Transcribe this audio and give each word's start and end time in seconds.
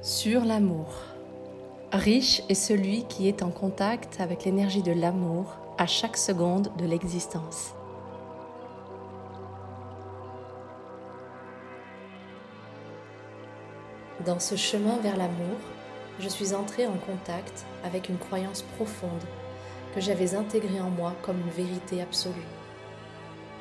Sur 0.00 0.44
l'amour. 0.44 0.86
Riche 1.90 2.40
est 2.48 2.54
celui 2.54 3.02
qui 3.06 3.26
est 3.26 3.42
en 3.42 3.50
contact 3.50 4.20
avec 4.20 4.44
l'énergie 4.44 4.82
de 4.82 4.92
l'amour 4.92 5.56
à 5.76 5.88
chaque 5.88 6.16
seconde 6.16 6.70
de 6.78 6.86
l'existence. 6.86 7.74
Dans 14.24 14.38
ce 14.38 14.54
chemin 14.54 14.98
vers 14.98 15.16
l'amour, 15.16 15.58
je 16.20 16.28
suis 16.28 16.54
entrée 16.54 16.86
en 16.86 16.96
contact 16.98 17.66
avec 17.82 18.08
une 18.08 18.18
croyance 18.18 18.62
profonde 18.76 19.24
que 19.96 20.00
j'avais 20.00 20.36
intégrée 20.36 20.80
en 20.80 20.90
moi 20.90 21.12
comme 21.22 21.40
une 21.40 21.64
vérité 21.64 22.02
absolue. 22.02 22.36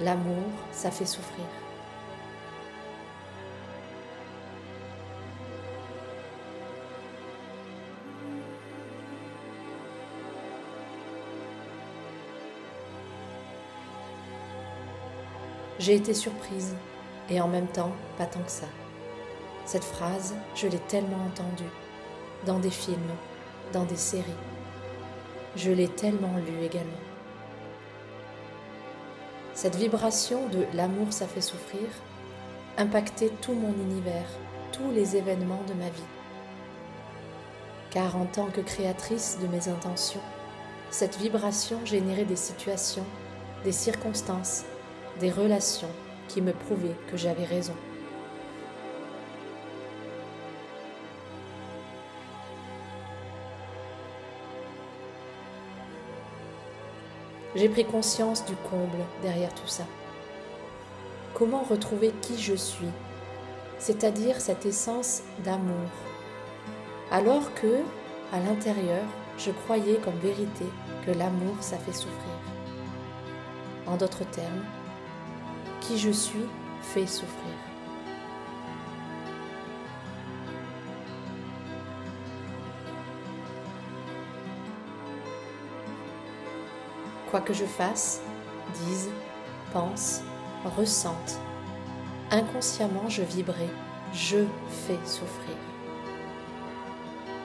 L'amour, 0.00 0.50
ça 0.72 0.90
fait 0.90 1.06
souffrir. 1.06 1.46
J'ai 15.80 15.96
été 15.96 16.14
surprise 16.14 16.76
et 17.28 17.40
en 17.40 17.48
même 17.48 17.66
temps 17.66 17.92
pas 18.16 18.26
tant 18.26 18.42
que 18.42 18.50
ça. 18.50 18.66
Cette 19.66 19.82
phrase, 19.82 20.34
je 20.54 20.68
l'ai 20.68 20.78
tellement 20.78 21.24
entendue 21.26 21.70
dans 22.46 22.60
des 22.60 22.70
films, 22.70 22.98
dans 23.72 23.84
des 23.84 23.96
séries. 23.96 24.24
Je 25.56 25.72
l'ai 25.72 25.88
tellement 25.88 26.36
lue 26.36 26.64
également. 26.64 26.90
Cette 29.54 29.74
vibration 29.74 30.46
de 30.48 30.64
l'amour 30.74 31.12
ça 31.12 31.26
fait 31.26 31.40
souffrir 31.40 31.88
impactait 32.76 33.32
tout 33.40 33.54
mon 33.54 33.72
univers, 33.72 34.28
tous 34.70 34.92
les 34.92 35.16
événements 35.16 35.62
de 35.68 35.74
ma 35.74 35.88
vie. 35.88 36.10
Car 37.90 38.16
en 38.16 38.26
tant 38.26 38.46
que 38.46 38.60
créatrice 38.60 39.38
de 39.40 39.48
mes 39.48 39.68
intentions, 39.68 40.20
cette 40.90 41.16
vibration 41.16 41.84
générait 41.84 42.24
des 42.24 42.36
situations, 42.36 43.06
des 43.64 43.72
circonstances, 43.72 44.64
des 45.20 45.30
relations 45.30 45.90
qui 46.28 46.42
me 46.42 46.52
prouvaient 46.52 46.96
que 47.10 47.16
j'avais 47.16 47.44
raison. 47.44 47.74
J'ai 57.56 57.68
pris 57.68 57.84
conscience 57.84 58.44
du 58.44 58.56
comble 58.68 59.04
derrière 59.22 59.54
tout 59.54 59.68
ça. 59.68 59.84
Comment 61.34 61.62
retrouver 61.62 62.12
qui 62.20 62.36
je 62.36 62.54
suis, 62.54 62.90
c'est-à-dire 63.78 64.40
cette 64.40 64.66
essence 64.66 65.22
d'amour, 65.44 65.88
alors 67.12 67.54
que, 67.54 67.80
à 68.32 68.40
l'intérieur, 68.40 69.04
je 69.38 69.52
croyais 69.52 69.98
comme 69.98 70.18
vérité 70.18 70.64
que 71.06 71.12
l'amour, 71.12 71.54
ça 71.60 71.78
fait 71.78 71.92
souffrir. 71.92 72.34
En 73.86 73.96
d'autres 73.96 74.24
termes, 74.30 74.64
qui 75.86 75.98
je 75.98 76.10
suis 76.10 76.46
fait 76.80 77.06
souffrir. 77.06 77.52
Quoi 87.30 87.40
que 87.40 87.52
je 87.52 87.64
fasse, 87.64 88.22
dise, 88.74 89.10
pense, 89.72 90.22
ressente, 90.76 91.38
inconsciemment 92.30 93.08
je 93.08 93.22
vibrais, 93.22 93.68
je 94.14 94.38
fais 94.68 94.98
souffrir. 95.04 95.56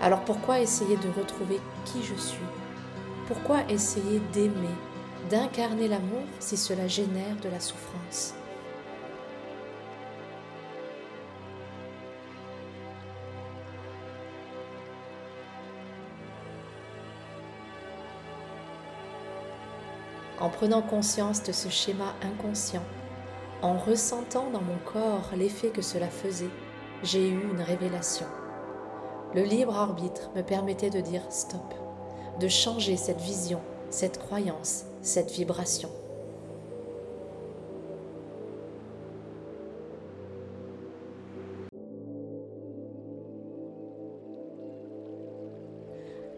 Alors 0.00 0.24
pourquoi 0.24 0.60
essayer 0.60 0.96
de 0.96 1.08
retrouver 1.08 1.60
qui 1.84 2.02
je 2.02 2.14
suis? 2.14 2.38
Pourquoi 3.28 3.58
essayer 3.68 4.20
d'aimer, 4.32 4.74
d'incarner 5.30 5.88
l'amour 5.88 6.24
si 6.40 6.56
cela 6.56 6.86
génère 6.86 7.36
de 7.42 7.48
la 7.48 7.60
souffrance 7.60 8.34
en 20.44 20.50
prenant 20.50 20.82
conscience 20.82 21.42
de 21.42 21.52
ce 21.52 21.70
schéma 21.70 22.14
inconscient, 22.22 22.82
en 23.62 23.78
ressentant 23.78 24.50
dans 24.50 24.60
mon 24.60 24.76
corps 24.84 25.30
l'effet 25.34 25.68
que 25.68 25.80
cela 25.80 26.08
faisait, 26.08 26.50
j'ai 27.02 27.30
eu 27.30 27.50
une 27.50 27.62
révélation. 27.62 28.26
Le 29.34 29.42
libre 29.42 29.74
arbitre 29.74 30.30
me 30.36 30.42
permettait 30.42 30.90
de 30.90 31.00
dire 31.00 31.22
stop, 31.30 31.74
de 32.40 32.48
changer 32.48 32.98
cette 32.98 33.22
vision, 33.22 33.60
cette 33.88 34.18
croyance, 34.18 34.84
cette 35.04 35.30
vibration. 35.30 35.90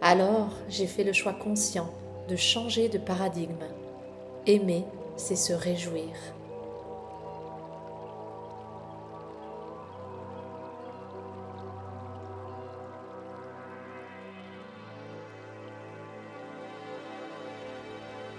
Alors, 0.02 0.50
j'ai 0.68 0.86
fait 0.86 1.04
le 1.04 1.12
choix 1.12 1.32
conscient 1.32 1.90
de 2.28 2.36
changer 2.36 2.88
de 2.88 2.98
paradigme 2.98 3.54
Aimer, 4.46 4.84
c'est 5.16 5.36
se 5.36 5.52
réjouir. 5.52 6.12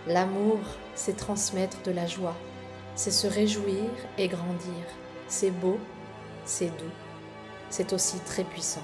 L'amour, 0.07 0.59
c'est 0.95 1.17
transmettre 1.17 1.81
de 1.83 1.91
la 1.91 2.07
joie, 2.07 2.35
c'est 2.95 3.11
se 3.11 3.27
réjouir 3.27 3.89
et 4.17 4.29
grandir. 4.29 4.85
C'est 5.27 5.51
beau, 5.51 5.77
c'est 6.45 6.69
doux, 6.77 6.95
c'est 7.69 7.91
aussi 7.91 8.19
très 8.19 8.45
puissant. 8.45 8.83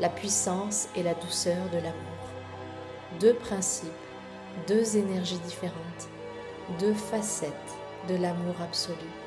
la 0.00 0.08
puissance 0.08 0.88
et 0.94 1.02
la 1.02 1.14
douceur 1.14 1.68
de 1.72 1.78
l'amour. 1.78 2.28
Deux 3.18 3.34
principes, 3.34 3.90
deux 4.68 4.96
énergies 4.96 5.38
différentes, 5.38 6.08
deux 6.78 6.94
facettes 6.94 7.52
de 8.08 8.16
l'amour 8.16 8.54
absolu. 8.62 9.25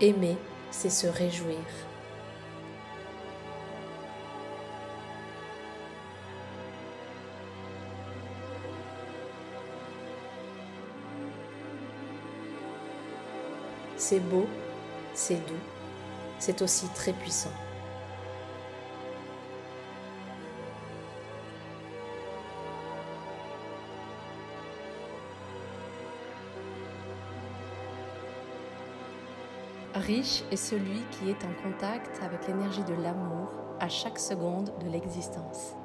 Aimer, 0.00 0.36
c'est 0.70 0.90
se 0.90 1.08
réjouir. 1.08 1.56
C'est 13.96 14.20
beau, 14.20 14.46
c'est 15.14 15.34
doux, 15.34 15.54
c'est 16.38 16.62
aussi 16.62 16.86
très 16.94 17.12
puissant. 17.12 17.50
Riche 29.98 30.44
est 30.50 30.56
celui 30.56 31.02
qui 31.10 31.30
est 31.30 31.44
en 31.44 31.52
contact 31.62 32.20
avec 32.22 32.46
l'énergie 32.46 32.84
de 32.84 32.94
l'amour 32.94 33.52
à 33.80 33.88
chaque 33.88 34.18
seconde 34.18 34.72
de 34.80 34.88
l'existence. 34.88 35.77